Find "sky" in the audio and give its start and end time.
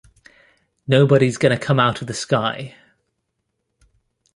2.15-2.73